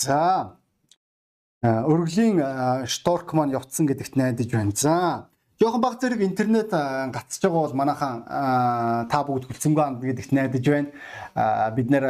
[0.00, 0.56] За
[1.60, 2.40] өргөлийн
[2.88, 4.72] шторк маань явцсан гэдэгт найдаж байна.
[4.72, 5.28] За
[5.60, 8.24] жоохон баг зэрэг интернет гацж байгаа бол манайхан
[9.12, 10.88] та бүгд хүлцэнгүй анд гэдэгт найдаж байна.
[11.76, 12.04] Бид нэр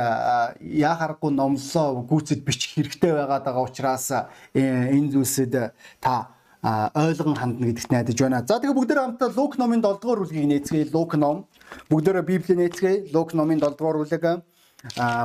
[0.63, 4.07] яа харахгүй номлолоо гүйцэд бичих хэрэгтэй байгаад байгаа учраас
[4.55, 6.15] энэ зүйлсэд та
[6.63, 8.47] ойлгон хандна гэдэгт найдаж байна.
[8.47, 10.95] За тэгээ бүгдээ хамтдаа Лук номын 7 дугаар бүлгийг нээцгээе.
[10.95, 11.51] Лук ном.
[11.91, 13.11] Бүгдээ Библи нээцгээе.
[13.11, 14.25] Лук номын 7 дугаар бүлэг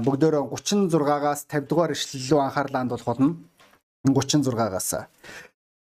[0.06, 3.30] бүгдөө 36-аас 50 дугаар ишлэл рүү анхаарлаа хандуулах болно.
[4.08, 5.10] 36-аас.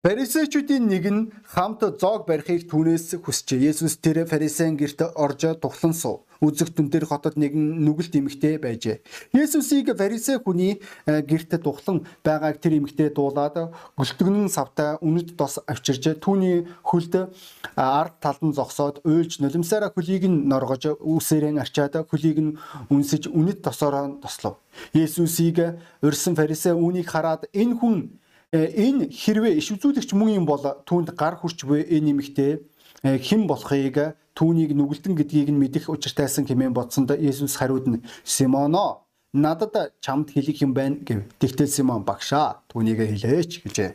[0.06, 3.74] Фарисеучүүдийн нэг нь хамт зоог барихыг түүнээс хүсчээ.
[3.74, 6.25] Есүс тэр фарисеин герт орж тухлан суув.
[6.42, 9.02] Үзэг түнтэр хотод нэгэн нүгэлт эмэгтэй байжээ.
[9.36, 16.20] Есүсийг фарисей хүний э, герт тухлан байгааг тэр эмэгтэй дуулаад гөлтгөнэн савтай үнэт дос авчирж
[16.20, 17.32] түүний хөлд
[17.76, 22.58] ард талд нь зогсоод уйлж нулимсаараа хөлийг нь норгож үсээрэн арчаад хөлийг нь
[22.92, 24.60] үнсэж үнэт досороо тослов.
[24.94, 28.20] Есүсийг урьсан фарисей үүнийг хараад энэ хүн
[28.56, 32.64] Э, энэ хэрвээ иш үзүүлэгч мөн юм бол түүнд гар хүрч буй энэ нэмэгтэй
[33.04, 39.08] э, хэн болохыг түүнийг нүгэлтэн гэдгийг нь мэдэх учиртайсан хэмээн бодсонд Есүс хариуд нь Симоно
[39.36, 41.28] надад чамд хэлэх юм байна гэв.
[41.40, 43.92] Тэгтэл Симон багшаа түүнийг хэлээч гэжээ.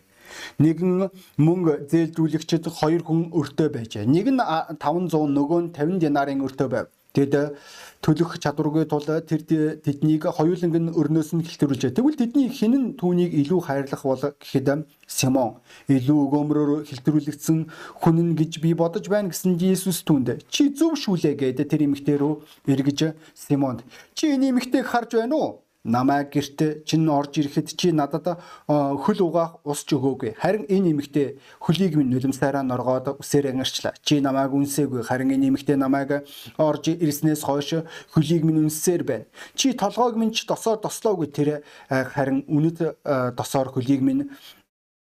[0.62, 4.04] Нэгэн мөнгө зээлдүүлэгчд хоёр хүн өртөө байжээ.
[4.06, 4.40] Нэг нь
[4.78, 6.86] 500 нөгөө нь 50 динарын өртөө байв.
[7.10, 7.58] Тэд
[8.00, 9.42] төлөх чадваргүй тул тэр
[9.82, 11.98] тэднийг хоёуланг нь өрнөөс нь хэлтэрүүлжээ.
[11.98, 15.58] Тэгвэл тэдний нь түүнийг илүү хайрлах бол гэхэд Симон
[15.90, 17.58] илүү өгөөмрөөр хэлтэрүүлэгдсэн
[17.98, 22.16] хүн нь гэж би бодож байна гэсэн Иесус түнд чи зөв шүлээ гэдэг тэр эмэгтэй
[22.22, 22.34] рүү
[22.70, 23.82] эргэж Симонд
[24.14, 25.50] чи энэ эмэгтэйг харж байна уу?
[25.84, 28.36] Намайг гэрт чинь орж ирэхэд чи надад
[28.68, 30.36] хөл угаах ус ч өгөөгүй.
[30.36, 33.96] Харин энэ эмэгтэй хөлийг минь нулимсаараа норгоод үсээр ангирчлаа.
[34.04, 35.00] Чи намайг үнсээгүй.
[35.08, 36.28] Харин энэ эмэгтэй намайг
[36.60, 37.80] орж ирснээс хойш
[38.12, 39.24] хөлийг минь үнсээр байна.
[39.56, 43.00] Чи толгойг минь ч досоор дослоогүй тэр харин үнэт
[43.32, 44.28] досоор хөлийг минь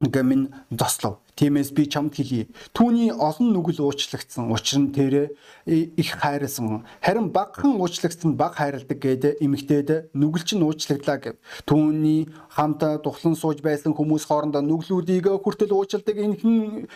[0.01, 1.17] гэмэн дослов.
[1.35, 2.47] Тиймээс би чамд хэлье.
[2.75, 4.51] Түүний олон нүгэл уучлагдсан.
[4.51, 5.33] Учир нь тэр
[5.65, 6.83] их хайрлсан.
[7.01, 11.35] Харин багхан уучлагдсан баг хайрладаг гэдэг эмэгтэйд нүгэлч нь уучлагдлаа гэв.
[11.65, 16.87] Түүний хамт тухлан сууж байсан хүмүүс хоорондоо нүглүүдийг хүртэл уучладаг энэ хэн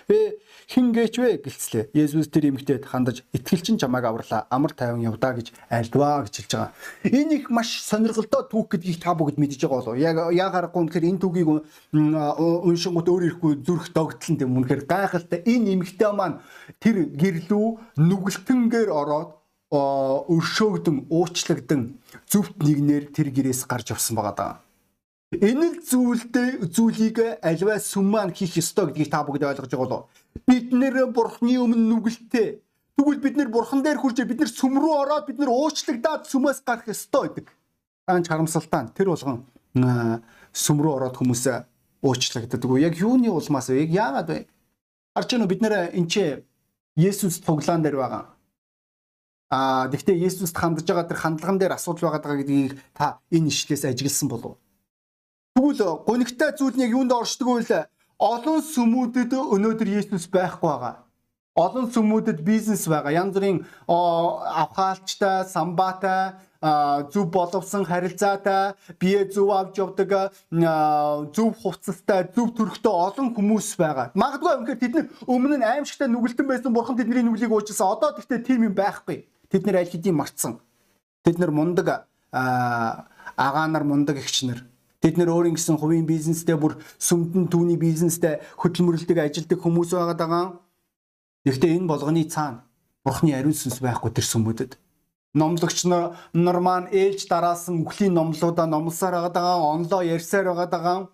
[0.67, 1.90] хэн гээч вэ гэлцлээ.
[1.96, 4.47] Есүс тэр эмэгтэйд хандаж итгэлчин чамайг авралаа.
[4.52, 6.73] Амар тайван явдаа гэж альдваа гэж хэлж байгаа.
[7.06, 9.97] Энэ их маш сонирхолтой түүх гэдгийг та бүгд мэдж байгаа болов.
[9.97, 11.47] Яг яг харахгүй үнэхээр энэ түүхийг
[11.94, 13.94] уншингууд өөр ирэхгүй зүрх
[14.25, 16.41] догтлон тийм үнэхээр гайхалтай энэ эмэгтэй маань
[16.81, 19.30] тэр гэрлүү нүгэлтэнгээр ороод
[19.72, 22.00] өршөөгдөн уучлагдсан
[22.30, 24.53] зүвт нэгнэр тэр гэрээс гарч явсан байгаа даа.
[25.34, 30.09] Энэ зүйлдээ зүйлийг альва сүмман хийх ёстой гэдгийг та бүгд ойлгож байгаа болов.
[30.47, 32.62] Бид нэр бурхны өмнө нүгэлтэй.
[32.96, 36.64] Тэгвэл бид нэр бурхан дээр хурж бид нэр сүм рүү ороод бид нэр уучлагдаад сүмээс
[36.64, 37.52] гарах ёстой гэдэг.
[38.08, 38.88] Таанч харамсалтай.
[38.96, 39.44] Тэр болгон
[40.56, 41.75] сүм рүү ороод хүмүүсээ
[42.05, 42.61] уучлагддаг.
[42.77, 43.89] Яг юуны улмаас вэ?
[43.89, 44.39] Яагаад вэ?
[45.17, 46.23] Харж уу бид нэр энэ чи
[46.95, 48.23] Есүс цуглаан дээр байгаа.
[49.49, 54.29] Аа гэхдээ Есүст хандж байгаа тэр хандлаган дээр асуудал байгаа гэдгийг та энэ ишлээс ажигласан
[54.29, 54.57] болов.
[55.55, 57.89] Тэгвэл гонигтай зүйл нь яг юунд оршдог вэ?
[58.19, 61.04] Олон сүмүүдэд өнөөдөр Есүс байхгүй байгаа
[61.55, 63.16] олон сүмүүдэд бизнес байгаа.
[63.16, 66.35] Янз бүрийн авхаалчтай, самбаатай,
[67.13, 70.35] зөв боловсон харилцаатай бие зөв авч явдаг
[71.31, 74.11] зөв хувцастай зөв төрхтэй олон хүмүүс байгаа.
[74.19, 77.87] Магадгүй үнэхээр тэд нар өмнө нь аимшигтай нүгэлтэн байсан бурхан тэдний нүглийг уучлсан.
[77.87, 79.23] Одоо тэгтээ тийм юм байхгүй.
[79.47, 80.59] Тэд нар аль хэдийн мартсан.
[81.23, 84.66] Тэд нар мундаг агаа нар мундаг эгч нар.
[84.99, 90.65] Тэд нар өөрийн гэсэн хувийн бизнестэй бүр сүмдэн түүний бизнестэй хөдөлмөрлөдөг ажилдаг хүмүүс байгаа даа.
[91.45, 92.66] Гэхдээ энэ болгоны цаана
[93.06, 94.81] бурхны ариун сүнс байхгүй тэр сүмүүдэд
[95.35, 101.11] номлогч нар маань ээлж дараасан үхлийн номлуудаа номлосоор байгаа онлоо ярьсаар байгаа.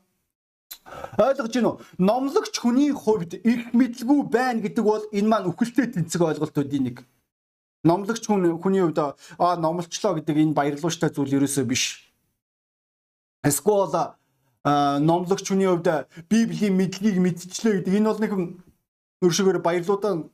[1.18, 6.84] Ойлгож гинөө номлогч хүний хувьд их мэдлгүй байна гэдэг бол энэ маань үхэлтэй тэнцэг ойлголтуудын
[6.86, 6.98] нэг.
[7.84, 12.14] Номлогч хүн хүний хувьд аа номлчлоо гэдэг энэ баярлууштай зүйл ерөөсөө биш.
[13.42, 14.14] Эсвэл
[15.10, 17.94] номлогч хүний хувьд библийн мэдлэгийг мэдчихлээ гэдэг.
[17.98, 18.32] Энэ бол нэг
[19.22, 20.28] өршөөр баярлуудаа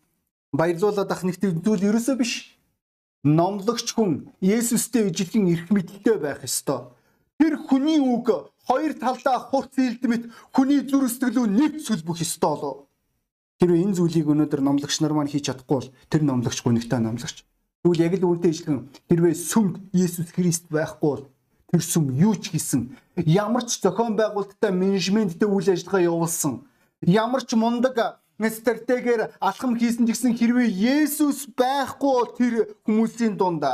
[0.55, 2.33] баярлуулаад ах нэг зүйл ерөөсөө биш
[3.23, 6.95] номлогч хүн Есүстэй ижилхэн эрх мэдэлтэй байх ёстой.
[7.39, 12.87] Тэр хүний үг хоёр талдаа хурц илдэмэт хүний зүр сэтгэлөө нэг сүлбэх ёстой болов.
[13.59, 17.43] Тэр энэ зүйлийг өнөөдөр номлогч нар маань хийж чадахгүй бол тэр номлогч гонигтай номлогч.
[17.83, 18.79] Тэгвэл яг л үүнтэй ижилхэн
[19.09, 21.25] хэрвээ сүмд Есүс Христ байхгүй бол
[21.73, 22.95] тэр сүм юу ч хийсэн
[23.27, 26.63] ямар ч зохион байгуулалттай менежменттэй үйл ажиллагаа явуулсан
[27.03, 32.53] ямар ч мундаг стратегиэр алхам хийсэн гэсэн хэрвээ Есүс байхгүй тэр
[32.85, 33.65] хүмүүсийн дунд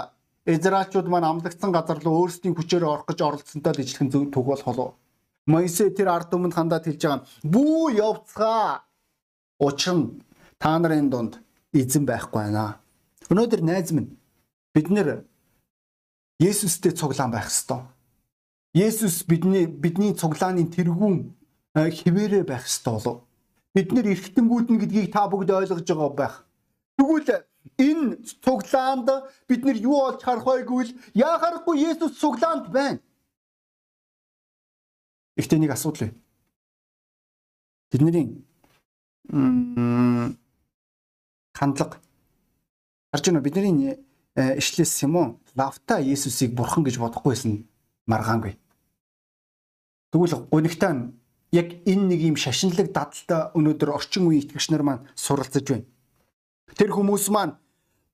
[0.48, 4.96] Израильчууд маань амлагдсан газар руу өөрсдийн хүчээр орох гэж оролцсонтой л ижилхэн төг болох болов.
[5.48, 8.88] Моисе тэр ард түмэнд хандаад хэлж байгаа бүү явцгаа.
[9.60, 10.24] Учир нь
[10.60, 11.44] та нарын дунд
[11.76, 12.80] эзэн байхгүй байна.
[13.28, 14.16] Өнөөдөр найз минь
[14.76, 15.28] бид нэр
[16.40, 17.88] Есүстэй цуглаан байх ёстой.
[18.76, 21.36] Есүс бидний бидний цуглааны тэргүүн
[21.76, 23.18] хിവэрэ байх ёстой болов.
[23.74, 26.36] Бид нэр эргэтэнгүүд нь гэдгийг та бүгд ойлгож байгаа байх.
[26.98, 27.46] Тэгвэл
[27.78, 29.10] энэ цуглаанд
[29.50, 33.02] бид нар юу олж харах байгүй л яахааргүй Есүс цуглаанд байна.
[35.36, 36.20] Ихтэй нэг асуудал байна.
[37.90, 38.46] Бидний
[41.54, 41.98] хандлага
[43.14, 43.98] харж байна бидний
[44.36, 47.64] э, ишлээс Симон лавта Есүсийг бурхан гэж бодохгүйсэн
[48.06, 48.58] маргаангүй.
[50.12, 51.23] Тэгвэл гунигтай нь
[51.54, 55.86] яг энэ нэг юм шашинлаг дадалтай өнөөдөр орчин үеийн итгэгч нар маань суралцж байна.
[56.74, 57.62] Тэр хүмүүс маань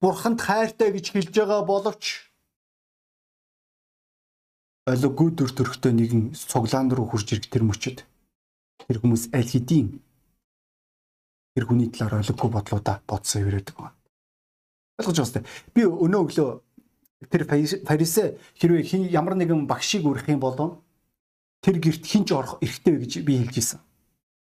[0.04, 2.28] бурханд хайртай гэж хэлж байгаа боловч
[4.92, 8.04] олиггүй төр төрхтэй нэгэн цуглаан руу хурж ирэх тэр мөчөд
[8.90, 10.02] тэр хүмүүс аль хэдийн
[11.56, 13.94] тэр хүний талаар олиггүй бодлуудаа бодсон хэврээд байгаа.
[15.00, 15.48] Ойлгож байна.
[15.72, 16.50] Би өнөө өглөө
[17.32, 17.44] тэр
[17.88, 20.84] фарисе хэрвээ ямар нэгэн багшийг үрэх юм бол
[21.62, 23.80] тэр герт хинч орох эрхтэй гэж би хэлж ирсэн.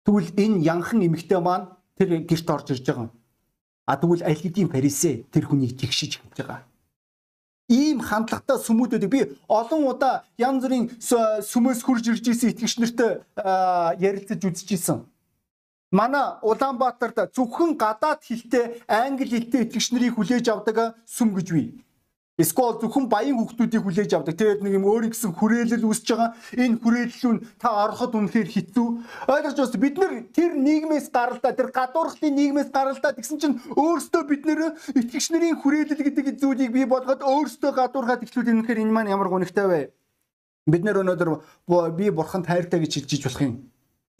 [0.06, 3.10] Тэгвэл энэ янхан эмэгтэй маань тэр герт орж ирж байгаа.
[3.86, 6.66] А тэгвэл аль хэдийн фарисе тэр хүнийг жигшиж хэлж байгаа
[7.70, 13.26] ийм хандлагатай сүмүүдүүдийг би олон удаа янз бүрийн сүмөөс хурж ирж исэн итгэгч нартай
[13.98, 15.02] ярилцаж үзчихсэн.
[15.92, 21.68] Манай Улаанбаатарт зөвхөн гадаад хэлтэй англи хэлтэй итгэгч нарыг хүлээж авдаг сүм гэж бий.
[22.36, 24.36] Эсвэл зөвхөн баян хүүхдүүдийг хүлээж авдаг.
[24.36, 26.36] Тэгээд нэг юм өөрийн гэсэн хүрээлэл үүсэж байгаа.
[26.60, 28.88] Энэ хүрээллүүн та ороход үнэхээр хэцүү.
[29.32, 29.80] Ойлгож байна.
[29.80, 35.32] Бид нэр тэр нийгмээс гаралдаа, тэр гадуурхлын нийгмээс гаралдаа тэгсэн чинь өөрсдөө бид нэр итгэгч
[35.32, 39.96] нарын хүрээлэл гэдэг зүйлийг бий болгоод өөрсдөө гадуурхаад ичлүүд үнэхээр энэ маань ямар гонигтай вэ?
[40.68, 41.40] Бид нэр өнөөдөр
[41.96, 43.56] би бурханд хайртай гэж хэлж болох юм.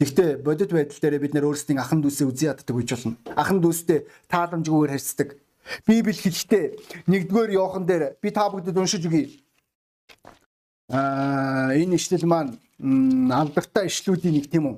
[0.00, 3.16] Гэхдээ бодит байдал дээр бид нэр өөрсдийн ахан дүүсээ үзий яддаг гэж болно.
[3.32, 5.28] Ахан дүүстэй тааламжгүйгээр харьцдаг
[5.85, 6.65] Библи хэлэхдээ
[7.07, 9.29] нэгдүгээр Иохан дээр би та бүгдэд уншиж өгье.
[10.89, 12.57] Аа энэ ишлэл маань
[13.31, 14.77] алдартай ишлүүдийн нэг тийм үү?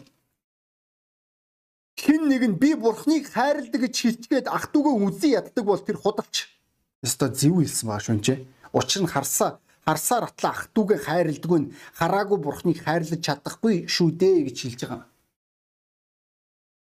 [2.04, 5.98] Хин нэг нь би бурхныг хайрладаг гэж хэлчихэд ах トゥ угаа үзий яддаг бол тэр
[5.98, 6.52] худалч.
[7.00, 8.38] Өстой зэв хэлсэн баа шүнчээ.
[8.76, 14.10] Учир нь харсаа харсаар атлаа ах トゥ угаа хайрладаг нь хараагүй бурхныг хайрлаж чадахгүй шүү
[14.20, 15.02] дээ гэж хэлж байгаа.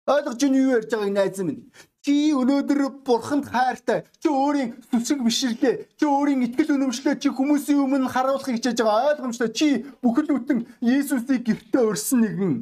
[0.05, 1.71] Ойлгож юу ярьж байгааг найз минь.
[2.03, 4.03] Чи өнөөдөр бурханд хайртай.
[4.19, 5.87] Чи өөрийн сүсэг бишрлээ.
[5.95, 9.49] Чи өөрийн итгэл үнэмшлээ чи хүмүүсийн өмнө харуулахыг хичээж байгаа ойлгомжтой.
[9.55, 12.53] Чи бүхэл бүтэн Есүсийг гэртээ өрсөн нэгэн.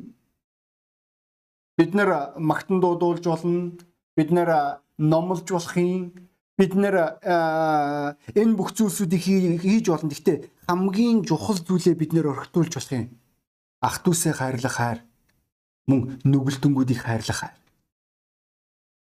[1.82, 3.74] Бид нэр магтан дуудуулж болно.
[4.14, 6.14] Бид нэр номлож болох юм.
[6.62, 10.14] Бид нэр энэ бүх зүйлсүүдийг хийж болно.
[10.14, 13.10] Гэхдээ хамгийн чухал зүйлээ бид нэр орхитуулж болох юм.
[13.82, 15.02] Ах トゥ усээ хайрлах хайр.
[15.92, 17.56] Мөн нүгэлтэнгүүдийг хайрлах хайр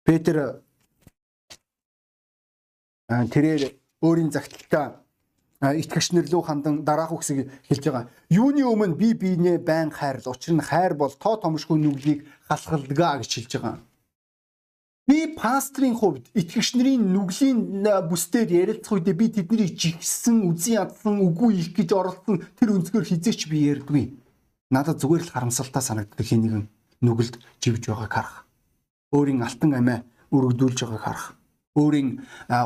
[0.10, 0.66] Петр
[3.10, 4.98] тэрээр өөрийн загталтаа
[5.62, 8.10] итгэгч нар рүү хандан дараах үгсийг хэлж байгаа.
[8.32, 10.34] Юуны өмнө би биенээ байн хайрл.
[10.34, 13.78] Учир нь хайр бол тоо томшгүй нүглийг халахладаг гэж хэлж байгаа.
[15.06, 21.60] Би пастрийн хувьд итгэгч нарын нүглийн бүсдээр ярилцах үедээ би тэднийг жигсэн, үзий ядсан, үгүй
[21.62, 24.06] их гэж оролцсон тэр өнцгөр хизээч би ярьдгүй.
[24.70, 26.66] Надад зүгээр л харамсалтай санагддаг хин нэгэн
[27.02, 28.38] нүгэлд живж байгааг харах.
[29.16, 31.28] Өөрийн алтан амиа өргөдүүлж байгааг харах.
[31.76, 32.10] Өөрийн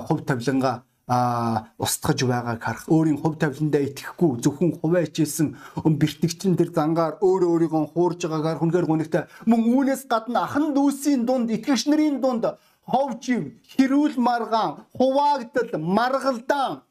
[0.07, 2.85] хувь тавилангаа а устгаж байгааг харах.
[2.87, 8.87] Өөрийн хувь тавиландаа итгэхгүй зөвхөн хуваа хичээсэн бэртгчин тэр зангаар өөрөө өөрийгөө хуурж байгаагаар хүнхээр
[8.87, 9.23] гонигтай.
[9.45, 12.45] Мөн үүнээс гадна ахан дүүсийн дунд итгэгч нарын дунд
[12.87, 16.81] ховжив хэрүүл маргаан хуваагдал маргалдаан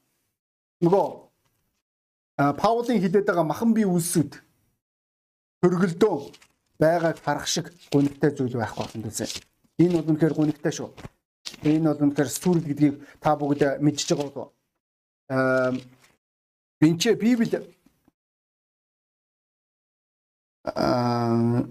[0.85, 1.09] нөгөө
[2.61, 4.33] Паулын хилээд байгаа махан бие үлсүүд
[5.63, 6.17] хөргөлдөө
[6.83, 9.27] байгааг харах шиг гонигтай зүйл байхгүй юм дээсэ.
[9.79, 10.91] Энэ бол үнэхээр гонигтай шүү.
[11.63, 14.51] Энэ бол үнэхээр сүрэл гэдгийг та бүгд мэдчихэж байгаа болов.
[15.31, 15.71] Аа
[16.81, 17.63] Бинче Библи
[20.65, 21.63] аа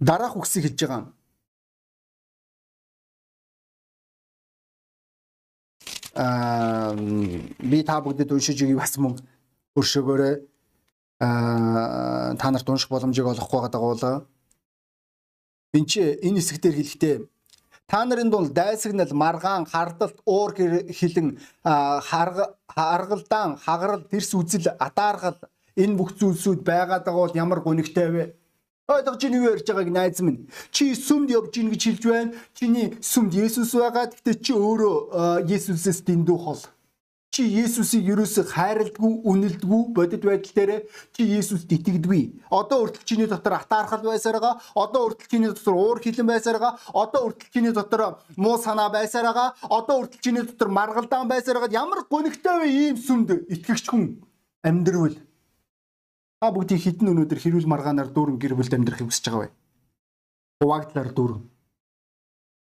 [0.00, 1.08] дараах үгсийг хэлж байгаа юм.
[6.14, 6.92] Аа
[7.70, 9.16] би та бүгдэд уншиж өгье бас мөн
[9.78, 10.34] өршөөгөөрэй.
[11.24, 14.16] Аа та нарт унших боломжийг олохгүй байгаа дагуулаа
[15.76, 17.16] Энд чи энэ хэсгээр хэлэхдээ
[17.88, 25.36] та нарын дунд дайсагнал, маргаан, хардалт, уур хилэн, харгалдаан, хагарал, тэрс үзэл, атааргал
[25.76, 28.24] энэ бүх зүйлсүүд байгаад байгаа бол ямар гонигтай вэ?
[28.88, 30.48] Ойлгож ийн юу ярьж байгааг найз минь.
[30.72, 32.32] Чи сүмд явж ийн гэж хэлж байна.
[32.56, 34.08] Чиний сүмд Есүс байгаа.
[34.08, 36.62] Гэхдээ чи өөрөө Есүсээс дэндүү хол.
[37.38, 40.72] Чи Есүсийг ерөөсө хайрладгүй, үнэлдэггүй бодит байдал дээр
[41.14, 42.42] чи Есүст итгэдэггүй.
[42.50, 47.52] Одоо хүртэл чиний дотор атаархал байсараа, одоо хүртэл чиний дотор уур хилэн байсараа, одоо хүртэл
[47.54, 52.96] чиний дотор муу санаа байсараа, одоо хүртэл чиний дотор маргалдаан байсараа ямар гонигтой вэ ийм
[52.98, 54.18] сүмд итгэгч хүн
[54.66, 55.22] амьдрвэл
[56.42, 59.50] та бүгдийн хідэн өнөөдөр хэрүүл маргаанаар дүүрэн гэр бүлд амьдрахыг хүсэж байгаа бай.
[60.58, 61.42] Хуваагдлаар дүүрэн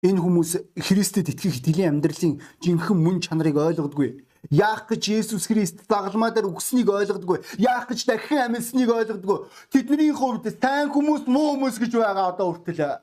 [0.05, 4.26] энэ хүмүүс Христэд итгэх итгэлийн амьдралын жинхэнэ мөн чанарыг ойлгодгүй.
[4.49, 7.43] Яах гэж Есүс Христ загалмаа дээр үгснийг ойлгодгүй.
[7.57, 9.37] Яах гэж дахин амьсныг ойлгодгүй.
[9.73, 13.01] Тэдний хувьд тань хүмүүс муу хүмүүс гэж байгаа одоо хүртэл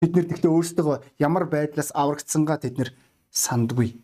[0.00, 2.90] бид нар тэгтээ өөрсдөө ямар байдлаас аврагдсангаа тэд нар
[3.28, 4.00] сандгүй.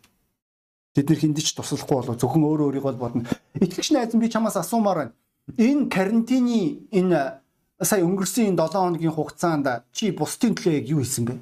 [0.93, 3.25] Тэд нар хиндэж туслахгүй болов зөвхөн өөрөө өөрийгөө бодно.
[3.57, 5.13] Итгэгч найз би чамаас асуумаар байна.
[5.57, 7.41] Энэ карантины энэ
[7.81, 11.35] сая өнгөрсөн энэ 7 хоногийн хугацаанд чи бусдын төлөө яг юу хийсэн бэ?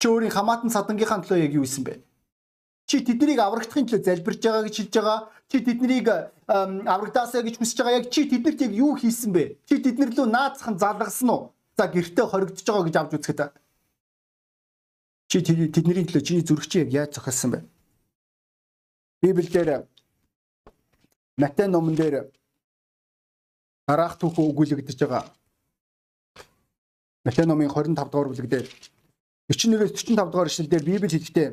[0.00, 2.00] Чи өөрийн хамаатан садангийнхаа төлөө яг юу хийсэн бэ?
[2.86, 5.20] Чи тэднийг аврагдахын төлөө залбирж байгаа гэж хэлж байгаа.
[5.48, 6.06] Чи тэднийг
[6.48, 7.98] аврагдаасаа гэж хүсэж байгаа.
[8.04, 9.56] Яг чи тэднэрт яг юу хийсэн бэ?
[9.64, 11.42] Чи тэднэр лөө наацхан залгасан уу?
[11.76, 13.40] За гэртээ хоригдож байгаа гэж авч үзэхэд.
[15.32, 17.60] Чи тэдний төлөө чиний зүрх чи яг яаж зохиосон бэ?
[19.24, 19.88] Библиэлд
[21.36, 22.30] Матай номон дээр
[23.88, 25.24] гараах түүхөө өгүүлэгдэж байгаа.
[27.24, 28.68] Матай номын 25 дугаар бүлэг дээр
[29.50, 31.48] 41-ээс 45 дугаар ишлэлдэр Библи хэлэхдээ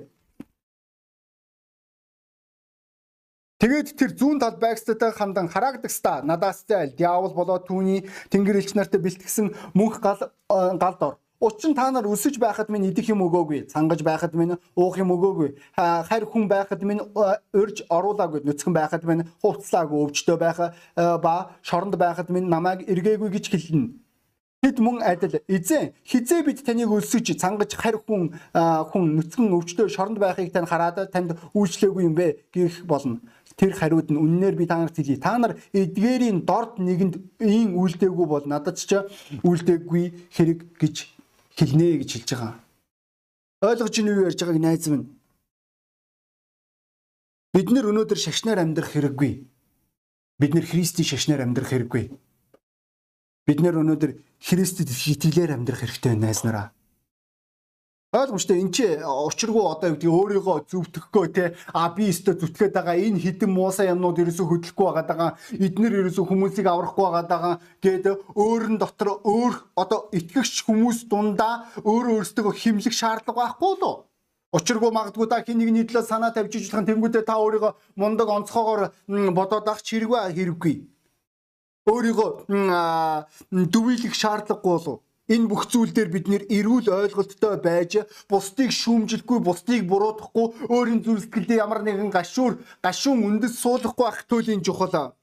[3.61, 8.97] Тэгээд тэр зүүн тал байгстатай хандан хараагдагста надаас зайл диавол болоод түүний тэнгэр элч нартай
[8.97, 11.15] бэлтгэсэн мөнх гал галд ор.
[11.37, 15.13] Учир нь та нар өсөж байхад минь идэх юм өгөөгүй, цангаж байхад минь уух юм
[15.13, 17.05] өгөөгүй, харь хүн байхад минь
[17.53, 20.57] урьж оруулаагүй, нүцгэн байхад минь хувцлаагүй, өвчтөө байх
[20.97, 23.93] ба шоронд байхад минь намайг эргээгүй гэж хэлнэ.
[24.61, 30.21] Тэд мөн адил эзэн хизээ бид таныг өлсөж цангаж харь хүн хүн нүцгэн өвчтөө шоронд
[30.21, 33.25] байхыг тань хараад танд үйлчлээгүй юм бэ гэх болно.
[33.55, 35.19] Тэр хариуд нь үннээр би та нарт хэлье.
[35.19, 38.99] Та нар эдгээрийн дорд нэгэнд ийн үйлдээгүй бол надад ч
[39.43, 40.95] үйлдээгүй хэрэг гэж
[41.57, 42.53] хэлнэ гэж хэлж байгаа.
[43.61, 45.07] Ойлгож ийн юу ярьж байгааг найз минь.
[47.53, 49.33] Бид нэр өнөөдөр шашнаар амьдрах хэрэггүй.
[50.39, 52.15] Бид нэр Христийн шашнаар амьдрах хэрэггүй
[53.51, 56.67] Бид нэр өнөөдөр Христэд итгэлээр амьдрах хэрэгтэй байна найснараа.
[58.11, 58.59] Ойлгомжтой.
[58.59, 61.55] Эн чи учиргүй одоо юу гэдэг өөрийгөө зүвтгэхгүй те?
[61.71, 65.29] А би өстө зүтгээд байгаа энэ хідэн муусаа юмнууд ерөөсө хөдлөхгүй байгаа даа.
[65.55, 67.51] Эднэр ерөөсө хүмүүсийг аврахгүй байгаа даа.
[67.79, 74.03] Гэд өөрөн дотор өөр одоо итгэгч хүмүүс дундаа өөрөө өөрсдөө химлэх шаардлага байхгүй лу
[74.51, 78.91] Учиргүй магадгүй та хин нэгний төлөө санаа тавьж ижлэх тэнгүүдээ та өөрийгөө мундаг онцгоогоор
[79.31, 80.75] бодоод ах чирэггүй хэрэггүй.
[81.87, 82.29] Өөрийгөө
[83.71, 84.99] дүвийлэх шаардлагагүй болов
[85.31, 91.23] энэ бүх зүйл дээр бид нэр эрүүл ойлголттой байж бусдыг шүүмжилэхгүй бусдыг буруутгахгүй өөрийн зүрх
[91.23, 95.15] сэтгэлдээ ямар нэгэн гашуур гашуун үндэс суулгахгүй ах туйлын чухал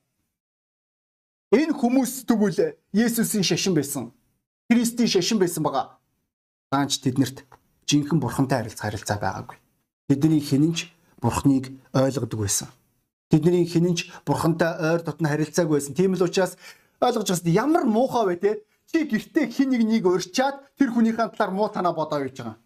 [1.52, 4.12] энэ хүмүүс тэгвэл Есүсийн шашин байсан.
[4.68, 5.96] Христийн шашин байсан бага.
[6.72, 7.44] Даанч тэднэрт
[7.88, 9.56] жинхэнэ бурхантай харилцаа харилцаа байгаагүй.
[10.08, 12.68] Тэдний хинэнч бурхныг ойлгодог байсан.
[13.32, 15.96] Тэдний хинэнч бурхантай ойр дотн харилцааг байсан.
[15.96, 16.60] Тийм л учраас
[17.00, 18.52] ойлгож байгаа ямар муухай вэ те?
[18.88, 22.56] Чи гэртээ хин нэг нэг урьчаад тэр хүнийхээ талаар муу танаа бодоо гэж байгаа.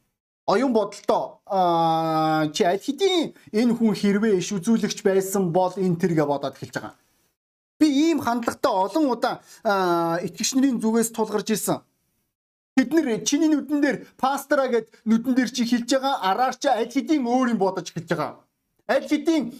[0.46, 6.26] Оюун бодолтой аа чи аль хэдийн энэ хүн хэрвээ иш үзүүлэгч байсан бол энэ тэргээ
[6.26, 6.94] бодоод эхэлж байгаа.
[7.82, 9.34] Би ийм хандлагатай олон удаа
[10.22, 11.82] итгэгч нарын зүгээс тулгарч ирсэн.
[12.78, 16.86] Бид нэр чиний нүдэн дээр пастораа гэд нүдэн дээр чи хэлж байгаа араар чи аль
[16.86, 18.38] хэдийн өөр юм бодож эхэлж байгаа.
[18.86, 19.50] Аль хэдийн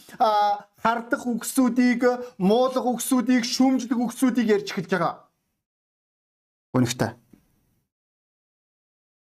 [0.79, 2.07] хардах үгсүүдийг,
[2.39, 5.15] муулах үгсүүдийг, шүүмжлэх үгсүүдийг ярьж эхэлж байгаа.
[6.73, 7.13] Үнэхтэй.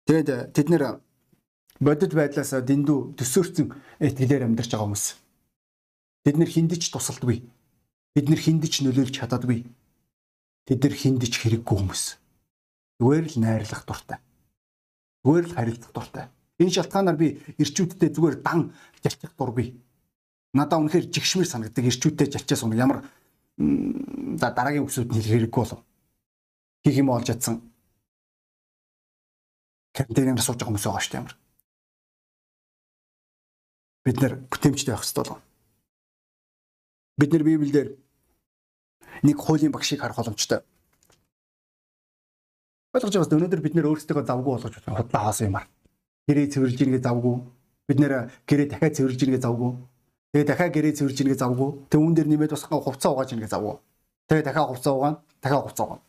[0.07, 1.03] Тэгэд тэд нэр
[1.81, 3.67] бодит байдлаас дэндүү төсөөрцөн
[4.03, 5.07] итгэлээр амьдарч байгаа хүмүүс.
[6.27, 7.39] Бид нэр хиндэж тусалдаггүй.
[8.15, 9.67] Бид нэр хиндэж нөлөөлж чаддаггүй.
[10.67, 12.05] Тэд нэр хиндэж хэрэггүй хүмүүс.
[13.03, 14.19] Зүгээр л найрлах дуртай.
[15.23, 16.25] Зүгээр л харилцах дуртай.
[16.59, 18.73] Энэ шалтгаанаар би ирчүүдтэй зүгээр дан
[19.03, 19.77] жалчих дургүй
[20.57, 22.99] надаа үнэхээр жигшмэр санагддаг ирчүүдтэй жалчаас унаг ямар
[24.41, 25.81] дараагийн үгсүүд нь хэлэх хэрэггүй болов.
[26.87, 27.59] Хийх юм олж ядсан.
[29.91, 31.35] Карантинаар сууж байгаа хүмүүс байгаа шүү дээ ямар.
[34.07, 35.43] Бид нэр бүтэмжтэй байх хэрэгтэй болов.
[37.19, 37.91] Бид нэр Библиэлд
[39.27, 40.63] нэг хуулийн багшийг харах боломжтой.
[42.95, 45.67] Ойлгож байгаас өнөөдөр бид нэр өөрсдөө завгүй болгож худлаа хаасан юмар.
[46.31, 47.35] Гэрээ цэвэрлж ийнгээ завгүй.
[47.91, 49.75] Бид нэр гэрээ дахиад цэвэрлж ийнгээ завгүй
[50.37, 51.71] Тэгээ дахиад гэрээ цэвэрж ийнгээ завгүй.
[51.89, 53.81] Тэг үүн дээр нэмээд бас хувцас угааж ийнгээ завгүй.
[54.29, 56.05] Тэгээ дахиад хувцас угаана, дахиад хувцас угаана.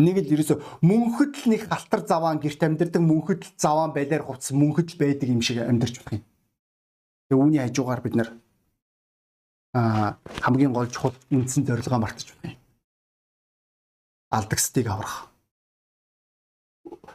[0.00, 4.56] Нэг л ерөөсө мөнхөд л нэг халтар заваан гэрт амьдэрдэг мөнхөд л заваан байлаар хувцас
[4.56, 6.24] мөнхөд л байдаг юм шиг амьдарч болох юм.
[7.28, 8.30] Тэгээ үүний хажуугаар бид нэр
[9.76, 12.56] а хамгийн гол чухал үндсэн зорилгоо мартаж байна.
[14.32, 15.28] Алдагсдыг аврах.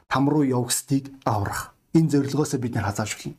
[0.08, 1.74] Там руу явахстыг аврах.
[1.94, 3.38] Энэ зорилгоос бид нэр хазааж байна.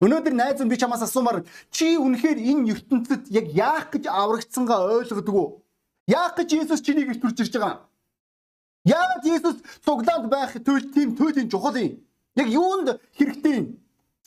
[0.00, 5.34] Өнөөдөр найз минь би чамаас асуумаар чи үнэхээр энэ ертөнцид яг яах гэж аврагдсангаа ойлгодог
[5.34, 5.48] уу?
[6.06, 7.87] Яах гэж Есүс чинийг их төрж ирж байгаа юм?
[8.88, 12.00] Яагаад Есүс цуглаанд байх төлөв тийм төлөлийн чухал юм?
[12.40, 13.66] Яг юунд хэрэгтэй юм?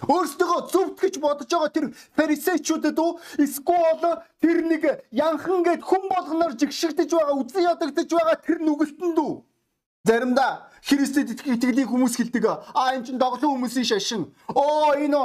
[0.06, 1.86] Өөрсдөө зөвд гэж бодож байгаа тэр
[2.18, 8.60] фарисеучудад уу эсвэл тэр нэг янхан гэд хүн болгоноор жигшигдэж байгаа үзэн ядагдж байгаа тэр
[8.66, 9.34] нүгэлтэнд үү?
[10.06, 14.34] Заримдаа Христэд итгэлийн хүмүүс хэлдэг а энэ чин доглон хүмүүсийн шашин.
[14.50, 15.22] Оо энэ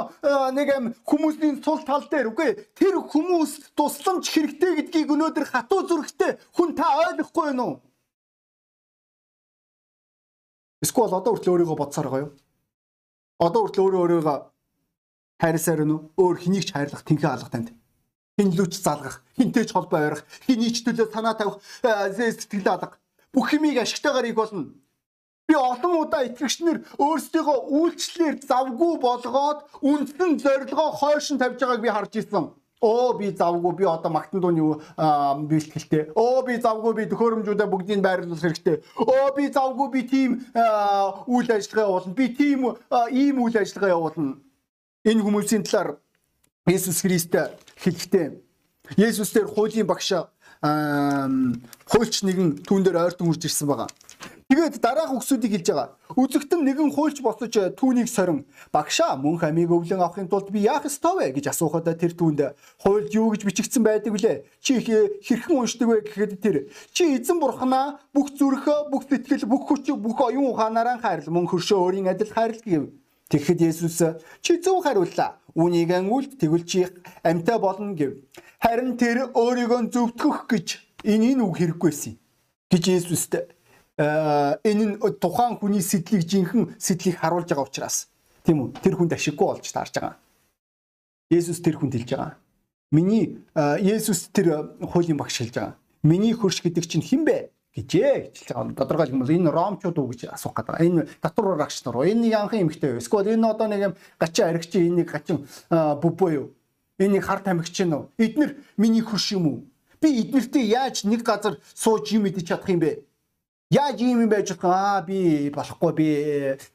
[0.53, 2.61] нэг юм хүмүүсийн сул тал дээр үгүй.
[2.77, 7.81] Тэр хүмүүс тусламж хэрэгтэй гэдгийг өнөөдөр хатуу зүрхтэй хүн та ойлгохгүй юу
[10.81, 12.31] Эсвэл одоо хүртэл өөрийгөө бодсоор байгаа юу?
[13.41, 14.37] Одоо хүртэл өөрөө өөрийгөө
[15.41, 17.69] хайрсаар нь өөр хэнийг ч хайрлах тэнхээ алга танд.
[18.37, 23.01] Хинлүүч залгах, хинтэй ч холбоо ойрох, хэний ч төлөө санаа тавих, сэтгэл алга.
[23.33, 24.77] Бүх юмыг ашигтайгаар ийг болно.
[25.49, 32.13] Би олон удаа итгэгчнэр өөрсдийнхөө үйлчлэлээр завгүй болгоод үндсэн зорилгоо хойшин тавьж байгааг би харж
[32.21, 32.45] ирсэн.
[32.81, 34.81] Оо би завгүй би одоо магтан дууны
[35.49, 36.11] бэлтгэлтэй.
[36.13, 38.83] Оо би завгүй би төхөөрөмжүүдэд бүгдийг байрлуулах хэрэгтэй.
[39.01, 40.31] Оо би завгүй би тийм
[41.25, 42.13] үйл ажиллагаа явуулна.
[42.13, 42.59] Би тийм
[43.09, 44.37] ийм үйл ажиллагаа явуулна
[45.07, 45.97] энэ хүмүүсийн талаар
[46.67, 47.31] Есүс Христ
[47.79, 48.27] хэлэхдээ
[48.99, 50.11] Есүс дээр хуулийн багш
[51.87, 53.87] хуульч нэгэн түүн дээр ойртон хурж ирсэн байгаа.
[54.47, 55.89] Тэгээд дараах үгсүүдийг хэлж байгаа.
[56.15, 61.19] Үзэгтэн нэгэн хуульч босож түүнийг сорин багшаа мөнх амийг өвлөн авахын тулд би яах ёстой
[61.19, 64.47] вэ гэж асуухад тэр түүнд хуульд юу гэж бичигдсэн байдаг вүлээ?
[64.63, 69.91] Чи хэрхэн уншдаг вэ гэхэд тэр чи эзэн бурхнаа бүх зүрх, бүх сэтгэл, бүх хүч,
[69.91, 72.87] бүх оюун ухаанаараа хайрл мөн хөршөө өөрийн адил хайрл гэв.
[73.27, 73.99] Тэгэхэд Есүс
[74.39, 75.43] чи зөв хариуллаа.
[75.59, 76.87] Үүнийг ангуулд тэгвэл чи
[77.19, 78.23] амьтаа болно гэв.
[78.63, 80.67] Харин тэр өөрийгөө зөвтгөх гэж
[81.03, 82.15] энэ энэ үг хэрэггүйсэн
[82.71, 83.56] гэж Есүст
[83.97, 88.07] энэ нь тухайн хүний сэтлийг жинхэнэ сэтлийг харуулж байгаа учраас
[88.45, 90.15] тийм үү тэр хүнд ашиггүй болж таарж байгаа.
[91.33, 92.37] Есүс тэр хүнд хэлж байгаа.
[92.93, 95.75] Миний Есүс тэр хуулийн багш хэлж байгаа.
[96.05, 97.37] Миний хөрш гэдэг чинь хэн бэ?
[97.77, 98.73] гэжээ гэж хэлж байгаа.
[98.73, 100.81] Тодорхойлох юм бол энэ ромчууд уу гэж асуух гэдэг.
[100.81, 102.09] Энэ татвар рагч нар уу?
[102.09, 103.01] Энэ нэг анхан эмэгтэй юу?
[103.01, 106.47] Эсвэл энэ одоо нэг юм гачин аригч энэ нэг гачин бүбөө юу?
[106.97, 108.09] Энэ нэг хар тамхич нь уу?
[108.17, 109.57] Эднэр миний хөрш юм уу?
[110.01, 113.05] Би эднэртэй яаж нэг газар сууж юм идэж чадах юм бэ?
[113.69, 116.07] Яаж юм юм байж чадах аа би болохгүй би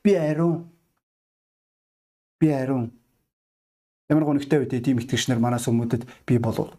[0.05, 0.69] би ариун.
[2.41, 2.93] Би ариун.
[4.11, 6.77] Ямар гонхтой вэ тийм итгэгч нар манаас хүмүүдэд би болов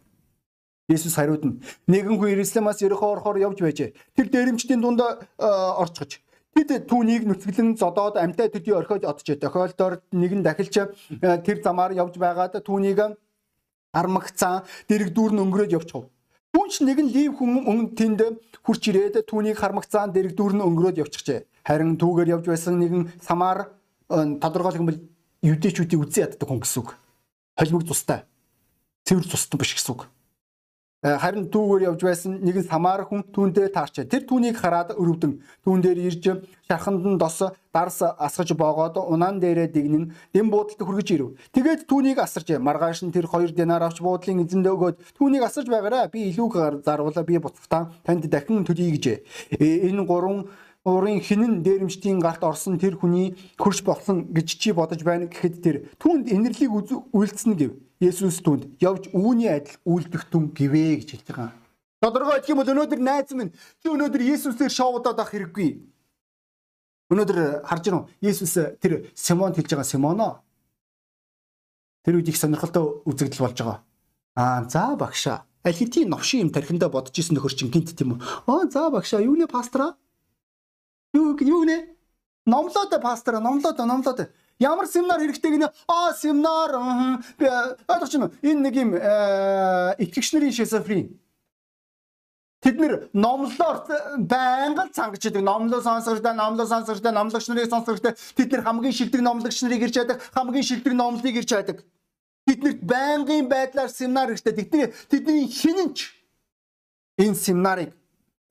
[0.91, 3.95] Есүс хариуд нь нэгэн хүн Иерусалимаас Ерехо орохоор явж байжээ.
[4.13, 5.01] Тэр дээрэмчдийн дунд
[5.39, 6.19] орчгож
[6.53, 9.41] Тэд түүнийг нүцгэлэн зодоод амтай төдий орхиод оджээ.
[9.41, 10.85] Тохиолдоор нэгэн дахилч
[11.17, 13.17] тэр замаар явж байгаад түүнийг
[13.89, 16.12] армагцаа дэрэг дүүрн өнгөрөөд явчихв.
[16.53, 18.21] Түүнч нэгэн лив хүн өн тэнд
[18.61, 21.49] хурч ирээд түүнийг хармагцаан дэрэг дүүрн өнгөрөөд явчихжээ.
[21.65, 23.73] Харин түүгээр явж байсан нэгэн самар
[24.05, 25.01] тодорхойлох юм бол
[25.41, 26.93] юдэчүүдийг үзэн яддаг хүн гэсэн үг.
[27.57, 28.29] Холимог цустай.
[29.09, 30.12] Цэвэр цустай биш гэсэн үг.
[31.03, 34.07] Э, харин түүгээр явж байсан нэгэн самар хүн түүндээ таарчээ.
[34.07, 35.35] Тэр түүнийг хараад өрөвдөн
[35.67, 36.23] түүн дээр ирж
[36.63, 37.43] шарханд нь дос
[37.75, 41.35] дарс асгаж боогоод унаан дээрээ дэгнэн дэм буудалд хүргэж ирэв.
[41.51, 42.63] Тэгээд түүнийг асарчээ.
[42.63, 46.07] Маргааш нь тэр 2 динар авч буудлын эзэндээ өгөөд түүнийг асарж байгаарай.
[46.07, 49.17] Би илүү зарвалаа би буцахтаа танд дахин төлөе гэжээ.
[49.59, 50.47] Э, энэ гурван
[50.87, 55.75] урын хинэн дээрэмчдийн галт орсон тэр хүний хөрш болсон гэж чи бодож байна гэхэд тэр
[55.99, 56.71] түүнд инэрлийг
[57.11, 57.71] үйлцэн гэв.
[58.03, 61.51] Есүс түнд явж үүний адил үйлдэх түн гэвэ гэж хэлж байгаа.
[62.03, 65.69] Тодорхой хэлэх юм бол өнөөдөр найз минь чи өнөөдөр Есүсээр шоудаад авах хэрэггүй.
[67.15, 68.09] Өнөөдөр харж байна уу?
[68.19, 70.43] Есүс тэр Симонд хэлж байгаа Симоно.
[72.03, 73.79] Тэр үед их сонирхолтой үзэгдэл болж байгаа.
[74.35, 75.47] Аа за багшаа.
[75.63, 78.19] Аль хэдийн новшин юм тархиндаа бодож исэн нөхөр чинь гинт тийм үү?
[78.51, 79.95] Аа за багшаа юу нэ пастора?
[81.15, 81.95] Юу юу нэ?
[82.43, 84.27] Номлоод пастора номлоод номлоод
[84.59, 85.67] Ямар семинар хэрэгтэй гинэ?
[85.87, 86.71] Аа семинар
[87.39, 87.45] би
[87.87, 88.31] ойлгож байна.
[88.41, 91.19] Энэ нэг юм итгэгч нарын шизофрен.
[92.63, 93.83] Тэд нэр номлоор
[94.17, 95.43] байнга цангаж идэг.
[95.43, 98.15] Номлоо сонсогчтой, номлоо сонсогчтой, номлогч нарыг сонсогчтой.
[98.35, 101.83] Тэд нэр хамгийн шилдэг номлогч нарыг ирж яадаг, хамгийн шилдэг номлыг ирж яадаг.
[102.47, 104.53] Тэднэрт байнгын байдлаар семинар хэрэгтэй.
[104.53, 105.97] Тэдний тэдний хинэнч
[107.19, 107.91] энэ семинарыг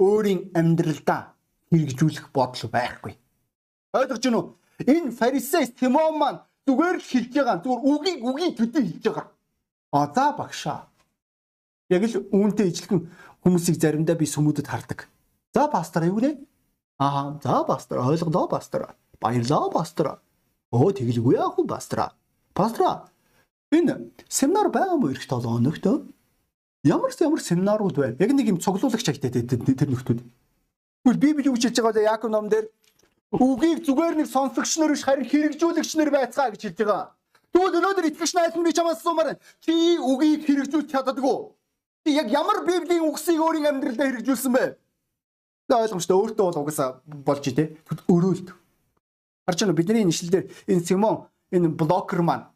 [0.01, 1.37] өөрийн амьдралдаа
[1.73, 3.17] хэрэгжүүлэх бодол байхгүй.
[3.93, 4.57] Ойлгож уу?
[4.87, 7.63] Энэ фарисей Тимон маань зүгээр л хэлж байгаа.
[7.63, 9.27] Зүгээр үгийг үгийн төдий хэлж байгаа.
[9.93, 10.81] А за багшаа.
[11.91, 13.01] Яг л үүнтэй ижилхэн
[13.45, 15.09] хүмүүсийг заримдаа би сүмүүдэд хардаг.
[15.55, 16.39] За пастор юу нэ?
[16.99, 18.95] Аа за пастор ойлголоо пастор.
[19.21, 20.19] Баярлаа пастор.
[20.73, 22.15] Оо тэгэлгүй яах вэ пастор?
[22.55, 23.13] Пастор
[23.73, 25.85] Энэ семинар байгаа мó эх 7 хоногт
[26.85, 28.17] ямар ямар семинарууд байна.
[28.21, 30.21] Яг нэг юм цуглуулагч агтай тэр нөхдүүд.
[31.05, 32.05] Тэгвэл Библи юу гэж хэлж байгаа вэ?
[32.05, 32.69] Яаков ном дээр
[33.33, 37.17] үгийг зүгээр нэг сонсогч нар биш харин хэрэгжүүлэгч нар байцгаа гэж хэлж байгаа.
[37.53, 41.39] Тэгвэл өнөөдөр итгэгч найзан би чамаас асуумаар чи үгийг хэрэгжүүлж чаддаггүй.
[42.05, 44.65] Чи яг ямар Библийн үгсийг өөрийн амьдралдаа хэрэгжүүлсэн бэ?
[45.73, 47.81] ойлгомжтой өөртөө бол угаасаа болж итэ
[48.13, 48.53] өрөөлт.
[49.49, 52.53] Харж байна бидний нэшлэлээр энэ Симон энэ блокер маань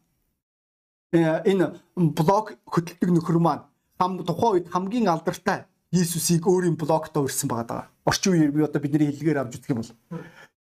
[1.17, 3.65] э, энэ блок хөдөлдөг нөхөр маань
[3.97, 7.85] хам тухайн үед хамгийн алдартай Иесусыг өөрийн блогтоо өрсөн байгаа даа.
[8.07, 9.90] Орчин үеэр би одоо бидний хэллэгээр авч үзэх юм бол.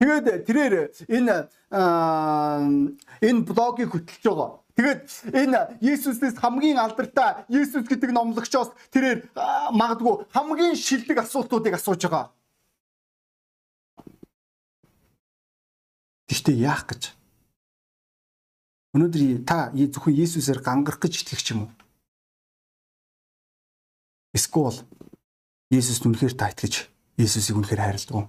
[0.01, 0.75] Тэгээд тэрээр
[1.13, 1.35] энэ
[3.21, 4.65] энэ блогийг хөтлөж байгаа.
[4.73, 9.29] Тэгээд энэ Иесусээс хамгийн алдартай Иесус гэдэг номлогчоос тэрээр
[9.77, 12.33] магадгүй хамгийн шилдэг асуултуудыг асууж байгаа.
[16.25, 17.13] Гэхдээ яах гэж?
[18.97, 21.71] Өнөөдөр та зөвхөн Иесусээр гангарах гэж итгэх юм уу?
[24.33, 24.81] Эсвэл
[25.69, 28.27] Иесуст үнэхээр та итгэж Иесусыг үнэхээр хайрладаг.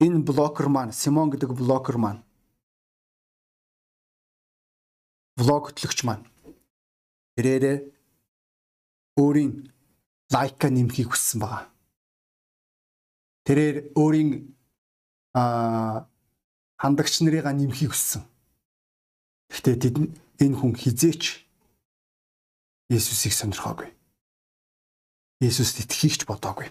[0.00, 2.22] Энэ блокер маань Симон гэдэг блокер маань
[5.38, 6.26] влог хөтлөгч маань
[7.34, 7.78] тэрээрээ
[9.18, 9.52] өөрийн
[10.34, 11.70] лайка нэмхийг хүссэн байгаа.
[13.46, 14.30] Тэрээр өөрийн
[15.34, 16.06] а
[16.78, 18.22] хандагч нарыгаа нэмхийг хүссэн.
[19.50, 19.96] Гэхдээ тэд
[20.42, 21.46] энэ хүн хизээч
[22.88, 23.97] Есүсийг сонирхоогүй.
[25.38, 26.68] Есүст итгэхийг ч бодоогүй.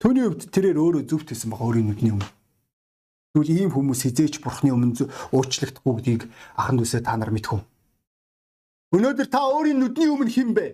[0.00, 2.28] Түүний хувьд тэрээр өөрөө зөвхт байсан баг өөрийн нүдний өмнө.
[3.32, 6.22] Тэгвэл ийм хүмүүс хизээч бурхны өмнө уучлагдахгүй гэдгийг
[6.60, 7.60] ахан дүүсээ та нар мэдхүү.
[8.90, 10.66] Өнөөдөр та өөрийн нүдний өмнө хэн бэ?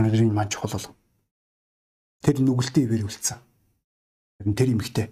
[0.00, 0.96] Өнөөдрийн маань чухал бол
[2.24, 3.38] тэр нүгэлтэд ивэр үлдсэн.
[4.56, 5.06] Тэр эмэгтэй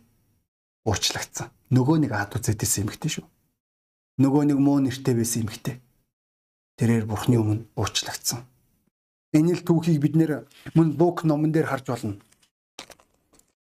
[0.88, 1.52] уучлагдсан.
[1.70, 3.26] Нөгөө нэг ад үзэдээс эмэгтэй шүү.
[4.22, 5.76] Нөгөө нэг муу нэртэй байсан эмэгтэй
[6.80, 8.40] тэрээр бурхны өмнө уучлагдсан.
[9.36, 12.16] Энэ л түүхийг бид нэр мөн Лук номон дээр харж болно.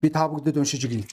[0.00, 1.04] Би та бүгдэд уншиж өгье.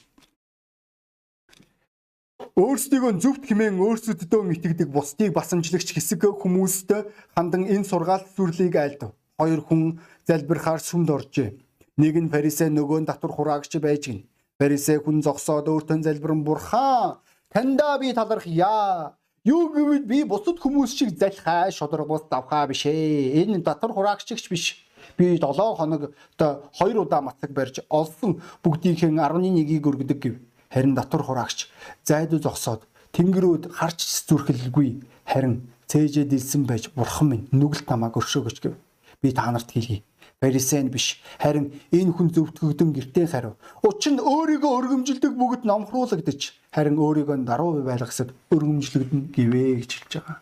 [2.56, 6.90] Өөрсдийгөө зөвхт хэмээн өөрсдөдөө итгэдэг бусдыг басамжлагч хэсэг хүмүүст
[7.36, 9.12] хандан энэ сургаалт сүрлийг айлдав.
[9.36, 11.54] Хоёр хүн залбирахаар сүмд оржээ.
[12.00, 14.26] Нэг нь фарисей нөгөө нь татвар хураагч байж гин.
[14.58, 17.20] Фарисей хүн зогсоод өөртөө залбирэн бурхан
[17.52, 19.14] таньдаа би талархъя.
[19.48, 23.48] Юу гэвэл би бусад хүмүүс шиг залхаа шударгуус давхаа биш ээ.
[23.48, 24.84] Энэ татвар хураагчч биш.
[25.16, 30.36] Би 7 хоног одоо 2 удаа мацаг барьж олсон бүгдийнхэн 11-ийг өргөдөг гэв.
[30.68, 31.72] Харин татвар хураагч
[32.04, 32.84] зайдуу зогсоод
[33.16, 38.76] тэнгэрүүд харч зүрхэлгүй харин цээжэд илсэн байж бурхан минь нүгэл тамааг өршөөгөч гэв.
[39.22, 40.04] Би та нарт хэлье
[40.40, 41.18] Фарисеин биш.
[41.42, 43.58] Харин энэ хүн зөвтгөгдөн гэртээ хариу.
[43.82, 50.38] Учир нь өөрийгөө өргөмжилдэг бүгд номхруулагдаж харин өөрийгөө даруй байлгасад өргөмжлөгдөн гэвэ гэж хэлж байгаа.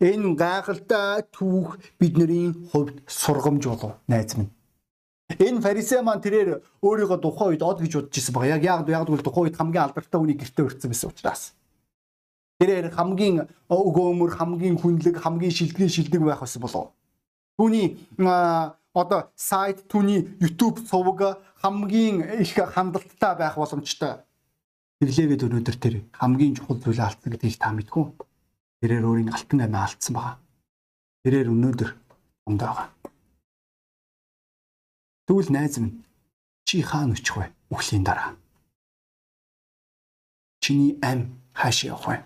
[0.00, 4.48] Энэ гайхалтай түүх бидний хувьд сургамж болов найз минь.
[5.36, 8.56] Энэ фарисей маань тэрээр өөрийгөө тухайн үед од гэж бодож ирсэн байгаа.
[8.56, 11.52] Яг яг яг бол тухайн үед хамгийн алдартай хүний гэртээ өрцсөн байсан учраас.
[12.56, 16.96] Тэрээр хамгийн өгөөмөр, хамгийн хүнлэг, хамгийн шилдэг шилдэг байх байсан болов.
[17.58, 17.98] Түүний
[18.94, 24.22] одоо сайт түүний YouTube сувг хамгийн их хандлттай байх боломжтой.
[25.02, 28.04] Тэглээгээд өнөөдөр тэр хамгийн чухал зүйлээ алдсан гэдгийг та мэдгүй.
[28.82, 30.38] Тэрээр өөрийн алтан амиа алдсан байгаа.
[31.26, 31.90] Тэрээр өнөөдөр
[32.46, 32.86] онд байгаа.
[35.26, 36.02] Тэгвэл найз минь
[36.62, 37.50] чи хаана очих вэ?
[37.74, 38.38] Үхлийн дараа.
[40.62, 42.16] Чиний ам хаашаа явах вэ?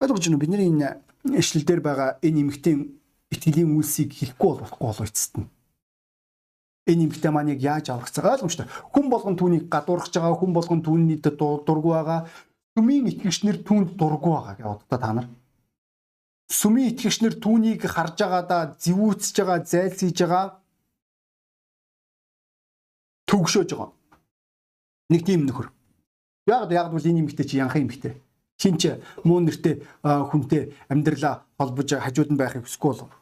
[0.00, 0.40] Ойлгож байна уу?
[0.40, 0.88] Бидний энэ
[1.36, 3.01] ишлэл дээр байгаа энэ эмгтэн
[3.32, 5.48] итгэлийн үйлсийг хийхгүй болохгүй болов эцэст нь.
[6.86, 8.66] Энэ эмгтэй маань яг яаж аврагцгаа ойлгомжтой.
[8.92, 12.26] Хүн болгон түүнийг гадуурхаж байгаа, хүн болгон түүний дургу байгаа.
[12.74, 15.28] Сүмийн итгэгчнэр түүнд дургу байгаа гэж боддоо та нар.
[16.50, 20.46] Сүмийн итгэгчнэр түүнийг харж байгаадаа зэвүүцэж байгаа, зайлсхийж байгаа
[23.30, 23.94] төгшөөж байгаа.
[25.14, 25.70] Нэг тийм нөхөр.
[26.50, 28.18] Яг яг бол энэ эмгтэй чи янхан эмгтэй.
[28.58, 33.21] Хинч муу нэртэй хүнтэй амьдралаа холбож хажууд нь байхыг хүсэхгүй болов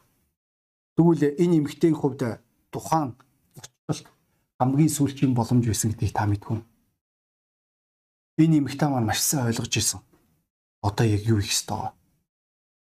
[1.01, 3.17] Тэгвэл энэ эмэгтэйн хувьд тухайн
[3.57, 4.05] зочлолт
[4.61, 6.61] хамгийн сүүлчийн боломж байсан гэдгийг та мэдгүй.
[8.45, 10.05] Энэ эмэгтэй маань маш сайн ойлгож ирсэн.
[10.85, 11.89] Одоо яг юу хийх ёстой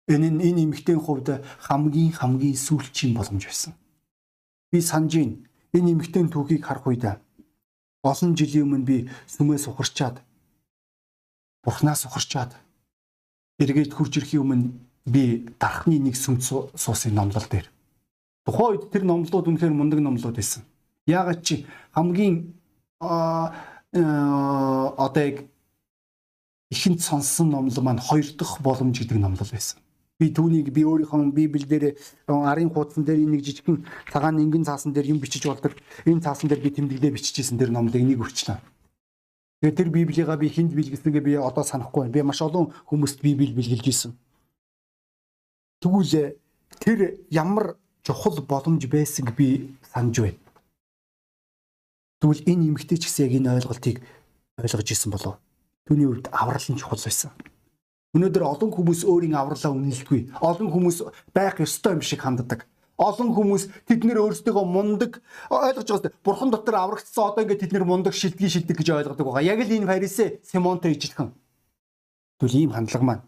[0.08, 0.16] вэ?
[0.16, 3.76] Энэ энэ эмэгтэйн хувьд хамгийн хамгийн сүүлчийн боломж байсан.
[4.72, 5.44] Би санаж байна.
[5.76, 7.04] Энэ эмэгтэйн түүхийг харах үед
[8.08, 10.24] олон жилийн өмнө би сүмээс ухарчаад
[11.60, 12.56] бурхнаас ухарчаад
[13.60, 16.40] эргээд хурж ирэхийн өмнө би дарахны нэг сүмд
[16.72, 17.68] суусан номлол дээр
[18.48, 20.64] Тухайн үед тэр номлууд үнэхээр мундаг номлууд байсан.
[21.04, 22.56] Яагаад чи хамгийн
[23.04, 25.52] одоо яг
[26.72, 29.84] ихэнд сонссон номлол маань хоёр дахь боломж гэдэг номлол байсан.
[30.16, 35.20] Би түүнийг би өөрийнхөө Библиэлд арын хуудсан дээр нэг жижигхэн цагаан ингэн цаасан дээр юм
[35.20, 35.76] бичиж болдог.
[36.08, 38.58] Энэ цаасан дээр би тэмдэглээ бичижсэн тэр номлыг энийг өрчлөө.
[39.62, 42.16] Тэгээ тэр Библийг би хүнд бэлгэлсэнгээ би одоо санахгүй байна.
[42.16, 44.16] Би маш олон хүмүүст Библийг бэлгэлж исэн.
[45.84, 46.40] Тэгвэл
[46.82, 47.78] тэр ямар
[48.08, 50.40] чухал боломж байсаг би санаж байна.
[52.24, 54.00] Тэгвэл энэ эмгтэй ч гэсэн яг энэ ойлголтыг
[54.56, 55.36] ойлгож исэн болов.
[55.86, 57.36] Түүний хувьд аврал нь чухал байсан.
[58.16, 60.40] Өнөөдөр олон хүмүүс өөрийн авралаа үнэлдэггүй.
[60.40, 60.98] Олон хүмүүс
[61.36, 62.66] байх ёстой юм шиг ханддаг.
[62.98, 65.22] Олон хүмүүс тэд нэр өөрсдөө мундаг
[65.54, 66.18] ойлгож байгаа.
[66.26, 69.46] Бурхан дотор аврагдсан одоо ингээд тэд нэр мундаг шилдэгий шилдэг гэж ойлгодог байгаа.
[69.46, 71.30] Яг л энэ фарисей Симонтой ижилхэн.
[72.42, 73.24] Тэгвэл ийм хандлага маань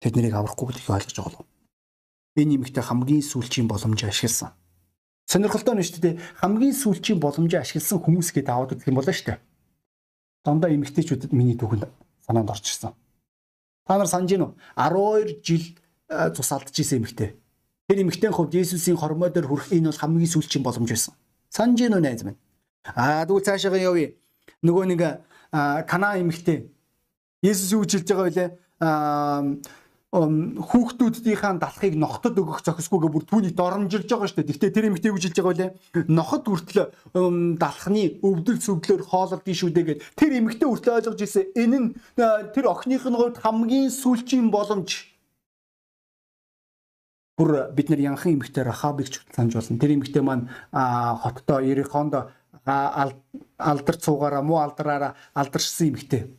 [0.00, 1.55] тэд нарыг аврахгүй гэдгийг ойлгож байгаа болов.
[2.36, 4.52] Энэ нэмэгтэй хамгийн сүүлчийн боломжийг ашигласан.
[5.26, 6.20] Сонирхолтой нь шүү дээ.
[6.38, 9.40] Хамгийн сүүлчийн боломжийг ашигласан хүмүүс гэдээ аваад үзэх юм болно шүү дээ.
[10.44, 11.88] Дандаа эмэгтэйчүүдэд миний түүхэнд
[12.22, 12.94] санаанд орчихсон.
[13.86, 14.52] Та нар санаж гин үү?
[14.78, 15.64] 12 жил
[16.36, 17.34] цус алдж исэн эмэгтэй.
[17.88, 21.14] Тэр эмэгтэйн хувьд Есүсийн хормой дээр хүрэх энэ бол хамгийн сүүлчийн боломж байсан.
[21.50, 22.38] Санаж гин үү найз минь?
[22.94, 24.14] Аа тэгвэл цаашаа явъя.
[24.62, 25.02] Нөгөө нэг
[25.86, 26.70] Кана эмэгтэй
[27.42, 28.46] Есүс юу хэлж байгаа вэ?
[28.82, 29.42] Аа
[30.16, 34.48] хүүхдүүдийнхаа далахыг нохотод өгөх зохисгүйгээ бүр түүний доромжилж байгаа шүү дээ.
[34.48, 36.08] Гэхдээ тэр эмэгтэй хэлж байгаа вэ?
[36.08, 36.88] Нохот хүртэл
[37.60, 41.44] далахны өвдөл сүвдлээр хоололдсон шүү дээ гэд тэр эмэгтэй хүртэл ойлгож ирсэн.
[41.52, 45.04] Энэ нь тэр охиных нь хувьд хамгийн сүүлчийн боломж.
[47.36, 49.76] Бүр бид нар янхан эмэгтэй Рахабыг ч санаж болно.
[49.76, 52.32] Тэр эмэгтэй маань хоттоо Ерихонд
[52.64, 56.32] алдар цуугаараа муу алдраараа алдаршсан эмэгтэй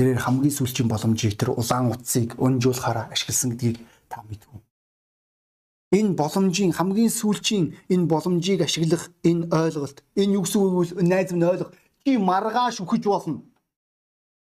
[0.00, 3.76] тэрээр хамгийн сүүлчийн боломжийг тэр улаан утсыг өнжүүлэхээр ашигласан гэдгийг
[4.08, 4.48] та мэдв.
[5.92, 11.04] Энэ боломжийн хамгийн сүүлчийн энэ боломжийг ашиглах энэ ойлголт энэ юу гэсэн үг вэ?
[11.04, 11.68] Найз минь ойлго.
[12.00, 13.44] Чи маргааш үхэж болно.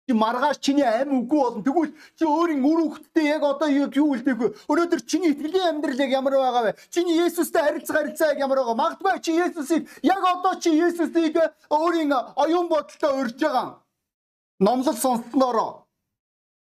[0.04, 1.64] Чи маргааш чиний амь үгүй болно.
[1.64, 4.48] Тэгвэл чи өөрийн үр хөвгтдээ яг одоо юу үлдээх вэ?
[4.68, 6.78] Өнөөдөр чиний итгэлийн амьдрал яг ямар байгаа вэ?
[6.92, 9.00] Чиний Есүстэй харилцах харилцаа яг ямар байгаа?
[9.00, 11.40] Магадгүй чи Есүсийг яг одоо чи Есүсийг
[11.72, 13.87] өөрийн оюун бодолтой урьж байгаа
[14.60, 15.88] номлол сонсснороо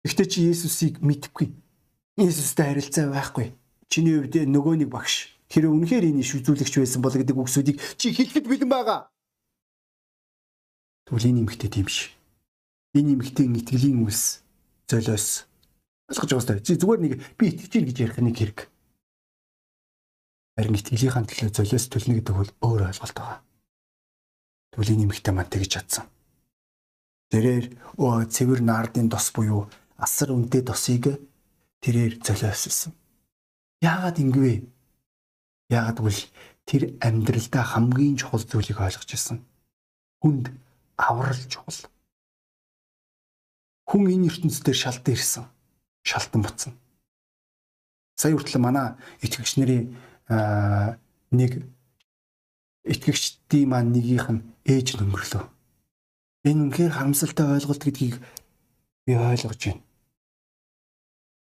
[0.07, 1.51] Гэхдээ чи Есүсийг мэдхгүй.
[2.15, 3.59] Есүстэй харилцаа байхгүй.
[3.91, 8.47] Чиний хувьд нөгөө нэг багш тэр үнэхээр энэ шүзүүлэгч байсан бол гэдэг үгсүүдийг чи хэлэхэд
[8.47, 9.11] бэлэн байгаа.
[11.11, 12.15] Тэгвэл энэ эмэгтэй тийм ш.
[12.95, 14.47] Энэ эмэгтэй итгэлийн үлс
[14.87, 15.51] золиос
[16.07, 16.63] ойлгож байгаа.
[16.63, 18.59] Чи зүгээр нэг би итгэж ийн гэж ярих нэг хэрэг.
[20.55, 23.43] Харин итгэлийнхаа төлөө золиос төлнө гэдэг бол өөр ойлголт байгаа.
[24.71, 26.07] Тэгвэл энэ эмэгтэй маань тэгж чадсан.
[27.31, 27.75] Тэрээр
[28.31, 29.67] цэвэр наардын тос буюу
[29.99, 31.19] асар үнэтэй тосыг
[31.83, 32.95] тэрээр золиослсон.
[33.83, 34.63] Яагаад ингэвэ?
[35.75, 36.23] Яагаад гэвэл
[36.71, 39.43] тэр амьдралдаа хамгийн чухал зүйлийг ойлгож ирсэн.
[40.23, 40.55] Хүнд
[40.95, 41.91] аврал чухал.
[43.91, 45.45] Хүн энэ ертөнцийн шалтан ирсэн.
[46.07, 46.73] Шалтан буцсан.
[48.15, 49.99] Сая хүртэл манай итгэгч нарын
[51.35, 51.67] нэг
[52.87, 55.56] итгэгчдийн маань нэгийнх нь ээж нөмрлөө
[56.47, 58.23] Энэ үнхээр харамсалтай ойлголт гэдгийг
[59.03, 59.83] би ойлгож байна.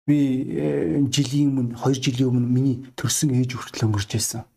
[0.07, 4.47] Би э, жилийн өмнө 2 жилийн өмнө миний төрсэн ээж хүртэл өнгөрч байсан.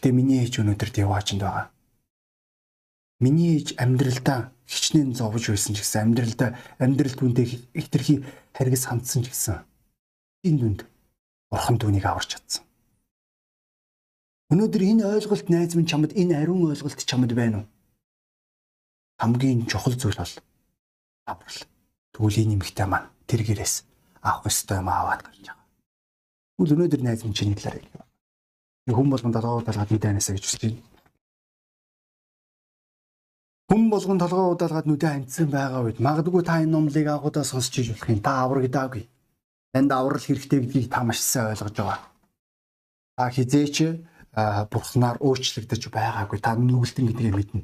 [0.00, 1.68] Гэтэ миний ээж өнөөдөр яваачнд байгаа.
[3.20, 8.24] Миний ээж амьдралдаа хичнээн зовж байсан ч гэсэн амьдралдаа амьдрал түнтэй хитрхи
[8.56, 9.60] харгас хандсан ч гэсэн
[10.48, 10.80] энэ дүнд
[11.52, 12.64] бурхан түүнийг аварч чадсан.
[14.52, 17.75] Өнөөдөр энэ ойлголт найз минь чамд энэ ариун ойлголт чамд байна уу?
[19.20, 20.34] Хамгийн чухал зүйл бол
[21.26, 21.60] аврал.
[22.16, 23.84] Энэ нэмэгтэй маань тэр гэрээс
[24.22, 25.66] авах ёстой юм аваад гарч байгаа.
[26.56, 28.04] Тэгвэл өнөөдөр найз минь чиний талаар хэлээ.
[28.96, 30.82] Хүн болгон толгоо удаалгаад нүдэнэсэ гэж хүсэж байна.
[33.68, 37.88] Хүн болгон толгоо удаалгаад нүдэ хандсан байгаа үед магадгүй та энэ номлыг анхудаа сонсч иж
[37.92, 38.20] болох юм.
[38.22, 39.04] Та аврагдаагүй.
[39.74, 41.98] Танд аврал хэрэгтэй гэдгийг та маш сайн ойлгож байгаа.
[43.18, 43.76] Та хизээч
[44.70, 46.38] бурхнаар өөрчлөгдөж байгаагүй.
[46.40, 47.62] Та нүгэлтэн гэдгийг мэднэ.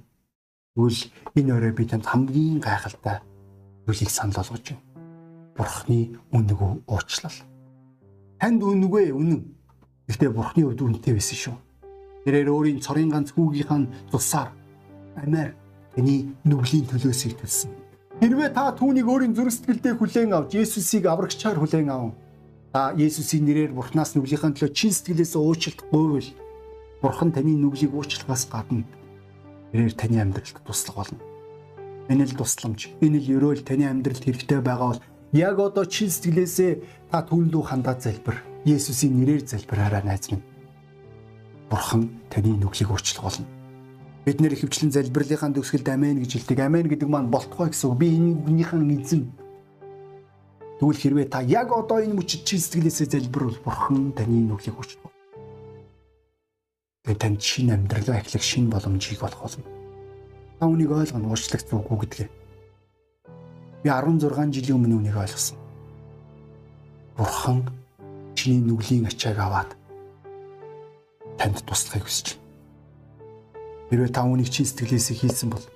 [0.73, 1.01] Тэгвэл
[1.37, 3.21] энэ өрөө би танд хамгийн гайхалтай
[3.85, 4.81] зүйлийг санал болгож байна.
[5.53, 7.39] Бурхны үнэгүй уучлал.
[8.41, 9.53] Танд үнэгүй үнэн.
[10.09, 11.57] Гэхдээ Бурхны хувьд үнэтэй байсан шүү.
[12.25, 14.57] Тэрээр өөрийн цорын ганц хүүгийнхаа тусаар
[15.21, 15.53] амиар
[15.93, 17.69] таны нүглийн төлөөсийг төлсөн.
[18.25, 22.17] Хэрвээ та түүнийг өөрийн зүрх сэтгэлдээ хүлээн авч Есүсийг аврагчаар хүлээн аван
[22.73, 26.29] та Есүсийн нэрээр Бурханаас нүглийнхаа төлөө чин сэтгэлээсээ уучлалт гуйвал
[27.05, 28.89] Бурхан таны нүглийг уучлахаас гадна
[29.73, 31.19] Тэрээр таны амьдралд туслах болно.
[32.13, 37.09] Энэ л тусламж, энэ л ерөөл таны амьдралд хэрэгтэй байгаа бол яг одоо чин сэтгэлээсээ
[37.09, 38.37] та түүндүү хандаад залбир.
[38.69, 40.45] Есүсийн нэрээр залбираарай найз минь.
[41.73, 43.49] Бурхан таны нүглийг өөрчлөх болно.
[44.29, 46.59] Бид нэр хөвчлэн залбирлынхаа төгсгөлд амен гэж хэлдэг.
[46.61, 47.99] Амен гэдэг маань болтгой гэсэн үг.
[47.99, 49.23] Би энэ үгнийхэн эзэн.
[50.79, 55.12] Тэгвэл хэрвээ та яг одоо энэ мөчид чин сэтгэлээсээ залбирвал бурхан таны нүглийг хүчтэй.
[57.03, 59.67] Тэгээд танд шинэ амьдралаа эхлэх шинэ боломжийг олох болно.
[60.59, 62.29] Та үнийг ойлгоно уучлах зүггүй гэдгээ.
[63.83, 65.59] Би 16 жилийн өмнө үнийг ойлгосон.
[67.19, 67.67] Бурхан
[68.39, 69.71] чиний нүглийн ачааг аваад
[71.43, 72.43] танд туслахыг хүсэж байна.
[73.91, 75.67] Хэрвээ та үнийг чин сэтгэлээсээ хийсэн бол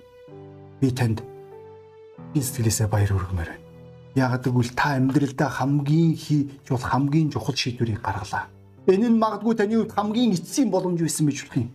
[0.79, 1.27] би танд
[2.39, 3.65] чин сэтгэлээсээ баяр хүргэмээр байна.
[4.15, 8.47] Яагаад гэвэл та амьдралдаа хамгийн хийж бол хамгийн чухал шийдвэрийг гаргалаа.
[8.87, 11.75] Энэ нь магадгүй таны хувьд хамгийн эцсийн боломж байсан байж болох юм.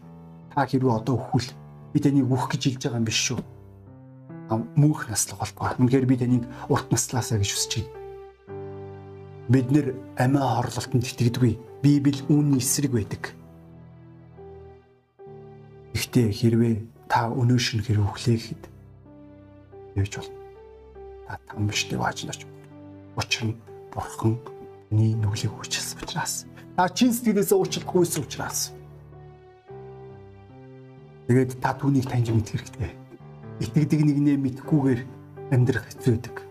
[0.55, 1.49] Та хэрвээ одоо өхвөл
[1.91, 3.39] би таныг үхэх гэж хэлж байгаа юм биш шүү.
[4.79, 5.75] Мөнх наслах болтгоо.
[5.75, 7.91] Үнэхээр би таныг урт наслаасаа гэж хүсэж байна.
[9.51, 11.53] Бид нэр амиа хорлолтод итгэдэггүй.
[11.83, 13.35] Библи үүний эсрэг байдаг.
[15.91, 16.75] Гэхдээ хэрвээ
[17.11, 18.63] та өнөө шин хэрэг өглөөхэд
[19.99, 20.39] явж болно.
[21.27, 22.47] Та там биштэй waaj нач.
[23.19, 23.59] Учир нь
[23.91, 24.39] бурхан
[24.87, 26.47] миний нүглийг уучлсан учраас
[26.81, 28.73] та чин сэтгэлээсээ уучлахгүйсэн учраас
[31.29, 32.91] тэгээд та түүнийг таньж мэдэх хэрэгтэй.
[33.61, 35.01] Итгэдэг нэгнээ мэдхгүйгээр
[35.53, 36.41] амьдрах хэцүү байдаг.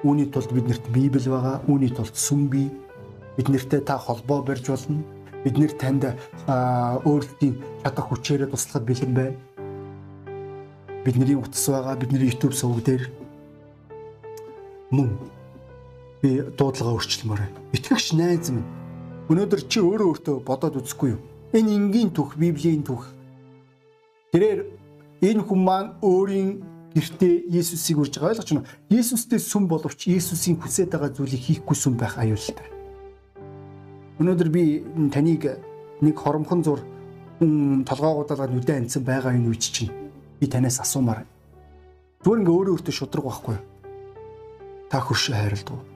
[0.00, 1.60] Үүний тулд биднэрт Библи байгаа.
[1.68, 2.72] Үүний тулд сүм бий.
[3.36, 5.04] Биднэртэй та холбоо барьж болно
[5.44, 6.16] бид нэр танд
[6.48, 9.36] өөрсдийн чадах хүчээрээ туслахад бэлэн байна.
[11.04, 13.12] Бидний утас байгаа, бидний YouTube сувг дээр
[14.88, 15.12] мөн
[16.24, 17.44] би дуудлага өөрчлөмөр.
[17.76, 18.64] Итгэгч найз минь
[19.30, 21.20] өнөөдөр чи өөрөө өөртөө бодоод үзэхгүй юу?
[21.56, 23.08] Энэ энгийн түүх, Библийн түүх.
[24.34, 24.66] Тэрээр
[25.24, 26.60] энэ хүн маань өөрийн
[26.92, 28.68] гэртээ Есүсийг урьж байгаа ойлгож байна.
[28.90, 32.68] Есүстэй сүм боловч Есүсийн хүсэж байгаа зүйлийг хийхгүй сүм байх аюултай.
[34.20, 34.84] Өнөөдөр би
[35.14, 35.58] таныг
[36.04, 36.80] нэг хоромхон зур
[37.40, 39.94] толгоогуудаа нүдэн анцсан байгаа энэ үуч чинь
[40.38, 41.24] би танаас асуумаар.
[42.22, 43.56] Зүгээр ингээ өөрөө өөртөө шудраг байхгүй.
[44.90, 45.93] Та хөршөө хайрладаг.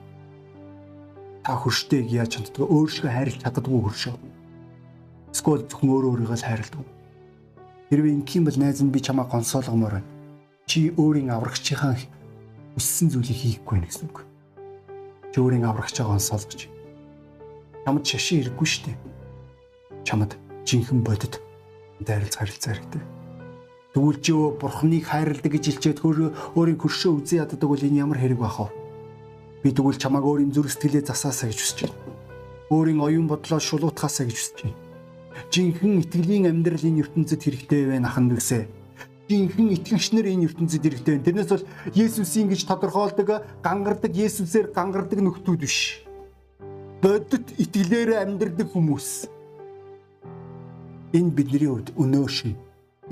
[1.43, 2.67] Та хөрштэйг яаж чаддаг?
[2.69, 4.15] Өөршөө хайрлах чаддаггүй хөршөө.
[5.33, 6.85] Эсвэл зөвхөн өөрөө өөрийгөө л хайрладаг.
[7.89, 10.09] Хэрвээ ингэх юм бол найз нь би чамаа консолгомоор байна.
[10.69, 11.95] Чи өөрийн аврагчийнхаа
[12.75, 14.17] хүссэн зүйлийг хийхгүй байх гэсэн үг.
[15.33, 16.69] Чи өөрийн аврагчаа консолгож
[17.89, 18.97] чамд шашин ирэхгүй шүү дээ.
[20.05, 21.41] Чамд жинхэнэ бодит
[21.99, 23.01] дайралц харилцаа хэрэгтэй.
[23.97, 28.61] Тэгвэл чи бурхныг хайрладаг гэж хэлчихэд өөрийн хөршөө үзэн яддаг бол энэ ямар хэрэг байх
[28.61, 28.78] вэ?
[29.63, 31.97] Би тэгвэл чамааг өөрийн зүрх сэтгэлээ засаасаа гэж хүсэж байна.
[32.71, 34.77] Өөрийн оюун бодлоо шулуутахаасаа гэж хүсэж байна.
[35.51, 38.63] Жинхэнэ итгэлийн амьдрал энэ ертөнцид хэрэгтэй байна ахын дүүсээ
[39.29, 41.27] жинхэнэ итгэгчнэр энэ ертөнцид хэрэгтэй байна.
[41.27, 43.29] Тэрнээс бол Есүсийн гэж тодорхойлдог
[43.61, 46.01] гангардаг Есүсээр гангардаг нөхдүүд биш
[47.01, 49.29] бодит итгэлээр амьдрдаг хүмүүс.
[51.13, 52.57] Энэ бидний хувьд өнөө шин.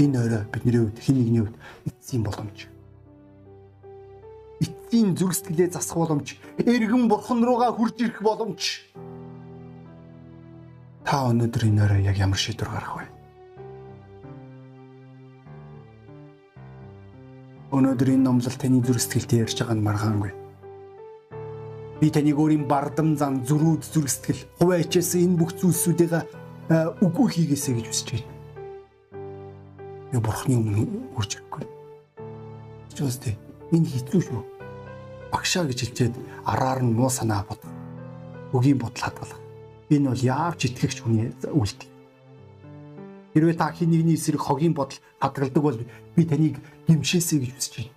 [0.02, 1.58] Энэ орой бидний хувьд хэн нэгний хувьд
[1.88, 2.68] эцсийн боломж.
[4.64, 8.88] Эцсийн зүрх сэтгэлээ засах боломж, эргэн бурхан руугаа хурж ирэх боломж.
[11.06, 13.06] Та өнөөдөр энэ орой яг ямар шийдвэр гарах вэ?
[17.72, 20.32] Өнөөдөр энэ номлол таны зүрх сэтгэлтэй ярьж байгаа нь маргаангүй
[21.98, 26.14] Би таныг өөрийн бардам зан зүрүүд зүрх сэтгэл хуваа ичээс энэ бүх зүйлсүүдийг
[27.02, 28.30] үгүй хийгээсэй гэж хүсэж байна.
[30.14, 30.86] Би бурхны өмнө
[31.18, 31.66] үрж ирэхгүй.
[32.94, 33.34] Чөөстэй
[33.72, 34.42] энэ хэцүү шүү.
[35.32, 36.16] Багшаа гэж хэлчихэд
[36.48, 37.60] араар нь муу санаа бод.
[38.56, 39.42] Үгийн бодол хадгалах.
[39.92, 41.92] Энэ бол яавч итгэгч хүний үйлдэл.
[43.36, 45.80] Хэрвээ та хин нэгний эсрэг хогийн бодол хадгалдаг бол
[46.16, 46.56] би таныг
[46.88, 47.96] гимшээсэй гэж хүсэж байна.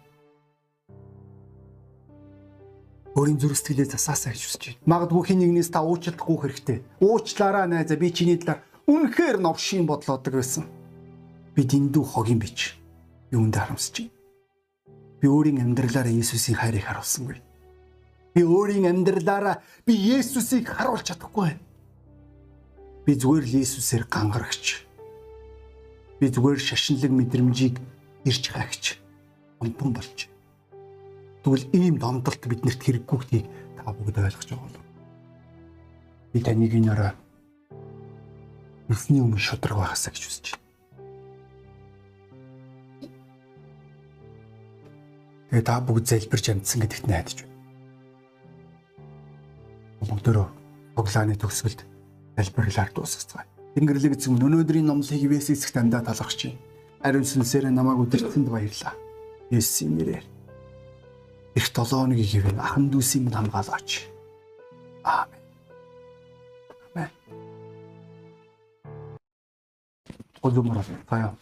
[3.15, 4.83] өөрийн зүрх сэтгэлээ засаасаа гэж хүсэж байна.
[4.87, 6.79] Магадгүй хин нэгнээс та уучлахгүй хэрэгтэй.
[7.03, 10.65] Уучлаарай найзаа би чиний талаар үнэхээр новшийн бодлоодог байсан.
[11.55, 12.79] Би дэндүү хогийн бич.
[13.35, 14.20] Юунд харамсаж байна.
[15.21, 17.39] Би өөрийн амьдралаараа Есүсийн хайрыг харуулсангүй.
[18.35, 21.63] Би өөрийн амьдралаараа би Есүсийг харуулж чадахгүй байна.
[23.05, 24.85] Би зүгээр л Есүсээр гангарагч.
[26.21, 27.77] Би зүгээр шашинлаг мэдрэмжийг
[28.25, 28.97] ирж хайгч.
[29.61, 30.31] Унтан болж
[31.41, 33.47] Тэгвэл ийм домдолт биднэрт хэрэггүй гэдгийг
[33.81, 34.85] та бүгд ойлгож байгаа болов.
[36.33, 37.13] Би таныг энэ орой
[38.93, 40.70] өсний өмнө шудраг байхасаа гэж хүсэж байна.
[45.51, 47.55] Тэгээ та бүгд залбирч амжсан гэдэгт найдаж байна.
[50.07, 50.47] Бүгдөө
[50.95, 51.81] тоглааны төгсгөлд
[52.39, 53.51] залбирлаар дуусгацгаая.
[53.75, 56.63] Тэнгэрлэг эзэн өнөөдрийн номлыг ивэс эсэгт амдаа талархаж байна.
[57.03, 58.95] Ариун сүнсээр намайг өдөртсөнд баярлаа.
[59.51, 60.27] Есүсийн нэрээр
[61.59, 64.07] Их 7 хоногийн хэвэн ахан дүүсийн хамгаалаач.
[65.03, 65.43] Аамен.
[66.95, 67.11] Амен.
[70.43, 70.85] Гол юмраа.
[71.11, 71.35] Баяа.